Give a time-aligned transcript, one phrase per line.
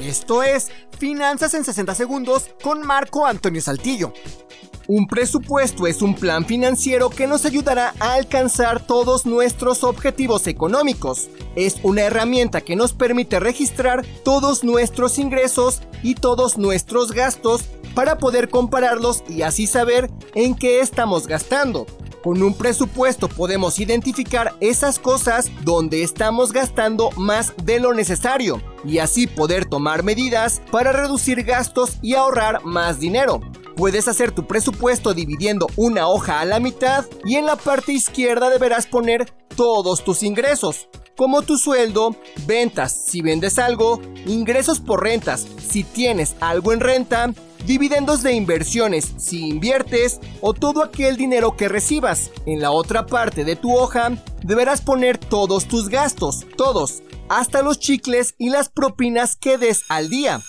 [0.00, 4.12] Esto es Finanzas en 60 Segundos con Marco Antonio Saltillo.
[4.86, 11.28] Un presupuesto es un plan financiero que nos ayudará a alcanzar todos nuestros objetivos económicos.
[11.56, 18.18] Es una herramienta que nos permite registrar todos nuestros ingresos y todos nuestros gastos para
[18.18, 21.86] poder compararlos y así saber en qué estamos gastando.
[22.28, 28.98] Con un presupuesto podemos identificar esas cosas donde estamos gastando más de lo necesario y
[28.98, 33.40] así poder tomar medidas para reducir gastos y ahorrar más dinero.
[33.76, 38.50] Puedes hacer tu presupuesto dividiendo una hoja a la mitad y en la parte izquierda
[38.50, 42.14] deberás poner todos tus ingresos, como tu sueldo,
[42.46, 47.32] ventas si vendes algo, ingresos por rentas si tienes algo en renta,
[47.66, 52.30] dividendos de inversiones si inviertes o todo aquel dinero que recibas.
[52.46, 54.12] En la otra parte de tu hoja
[54.42, 60.08] deberás poner todos tus gastos, todos, hasta los chicles y las propinas que des al
[60.08, 60.40] día.